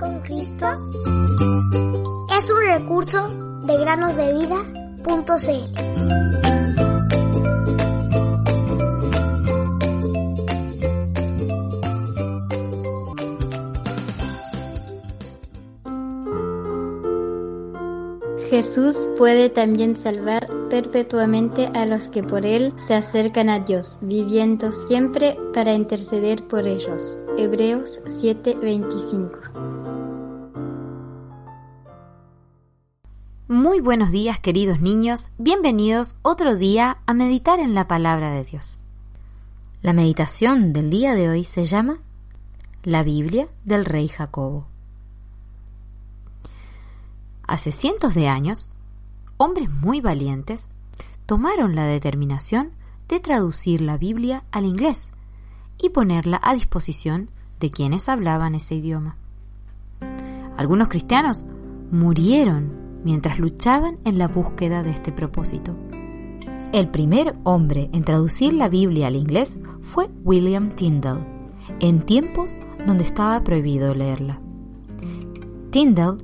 [0.00, 0.66] con Cristo
[2.36, 3.28] es un recurso
[3.66, 6.00] de granosdevida.cl.
[18.48, 24.72] Jesús puede también salvar perpetuamente a los que por Él se acercan a Dios, viviendo
[24.72, 27.18] siempre para interceder por ellos.
[27.36, 29.89] Hebreos 7:25
[33.50, 38.78] Muy buenos días queridos niños, bienvenidos otro día a meditar en la palabra de Dios.
[39.82, 41.98] La meditación del día de hoy se llama
[42.84, 44.68] La Biblia del Rey Jacobo.
[47.42, 48.68] Hace cientos de años,
[49.36, 50.68] hombres muy valientes
[51.26, 52.70] tomaron la determinación
[53.08, 55.10] de traducir la Biblia al inglés
[55.76, 59.16] y ponerla a disposición de quienes hablaban ese idioma.
[60.56, 61.44] Algunos cristianos
[61.90, 65.76] murieron mientras luchaban en la búsqueda de este propósito.
[66.72, 71.26] El primer hombre en traducir la Biblia al inglés fue William Tyndall,
[71.80, 72.54] en tiempos
[72.86, 74.40] donde estaba prohibido leerla.
[75.70, 76.22] Tyndall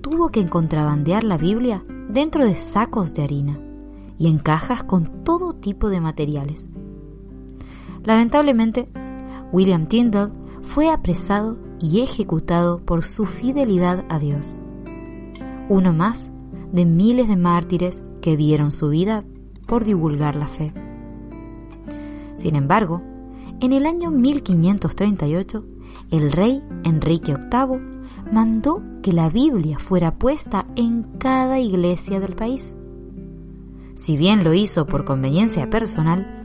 [0.00, 3.58] tuvo que contrabandear la Biblia dentro de sacos de harina
[4.18, 6.68] y en cajas con todo tipo de materiales.
[8.04, 8.88] Lamentablemente,
[9.52, 14.58] William Tyndall fue apresado y ejecutado por su fidelidad a Dios.
[15.72, 16.30] Uno más
[16.70, 19.24] de miles de mártires que dieron su vida
[19.66, 20.74] por divulgar la fe.
[22.34, 23.00] Sin embargo,
[23.58, 25.64] en el año 1538,
[26.10, 27.80] el rey Enrique VIII
[28.30, 32.76] mandó que la Biblia fuera puesta en cada iglesia del país.
[33.94, 36.44] Si bien lo hizo por conveniencia personal,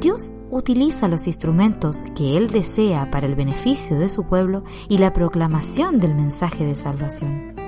[0.00, 5.12] Dios utiliza los instrumentos que Él desea para el beneficio de su pueblo y la
[5.12, 7.59] proclamación del mensaje de salvación.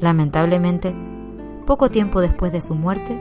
[0.00, 0.94] Lamentablemente,
[1.66, 3.20] poco tiempo después de su muerte,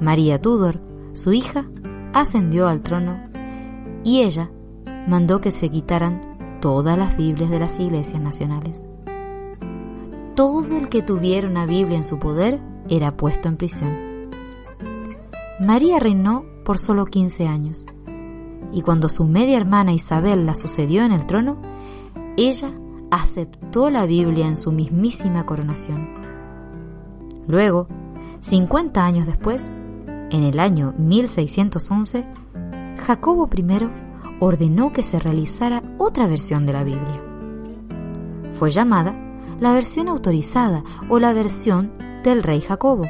[0.00, 0.80] María Tudor,
[1.12, 1.66] su hija,
[2.12, 3.18] ascendió al trono
[4.04, 4.50] y ella
[5.06, 8.84] mandó que se quitaran todas las Biblias de las iglesias nacionales.
[10.34, 14.30] Todo el que tuviera una Biblia en su poder era puesto en prisión.
[15.60, 17.86] María reinó por solo 15 años,
[18.72, 21.56] y cuando su media hermana Isabel la sucedió en el trono,
[22.36, 22.72] ella
[23.16, 26.08] aceptó la Biblia en su mismísima coronación.
[27.48, 27.88] Luego,
[28.40, 29.70] 50 años después,
[30.30, 32.26] en el año 1611,
[32.98, 33.90] Jacobo I
[34.40, 37.22] ordenó que se realizara otra versión de la Biblia.
[38.52, 39.14] Fue llamada
[39.60, 43.04] la versión autorizada o la versión del rey Jacobo.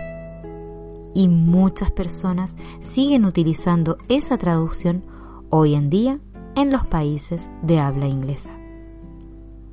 [1.14, 5.04] Y muchas personas siguen utilizando esa traducción
[5.50, 6.20] hoy en día
[6.54, 8.50] en los países de habla inglesa.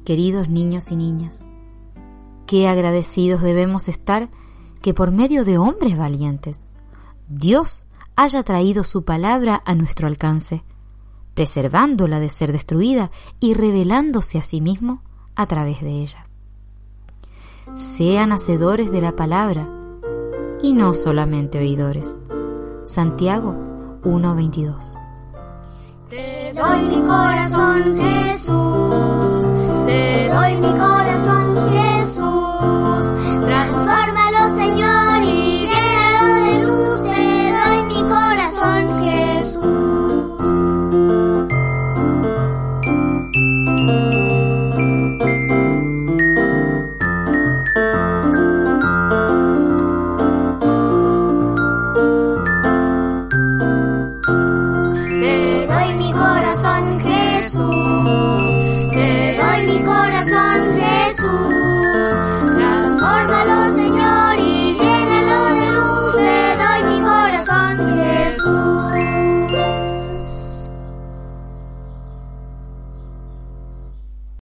[0.06, 1.50] Queridos niños y niñas,
[2.46, 4.30] qué agradecidos debemos estar
[4.81, 6.66] que por medio de hombres valientes,
[7.30, 10.64] Dios haya traído su palabra a nuestro alcance
[11.34, 15.02] preservándola de ser destruida y revelándose a sí mismo
[15.36, 16.28] a través de ella.
[17.75, 19.68] Sean hacedores de la palabra
[20.62, 22.18] y no solamente oidores.
[22.84, 23.56] Santiago
[24.03, 24.97] 1:22
[26.09, 27.96] Te doy mi corazón,
[30.63, 30.93] Jesús,